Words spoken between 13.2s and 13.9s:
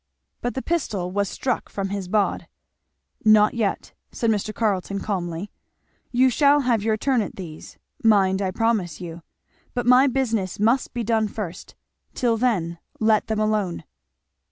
them alone!"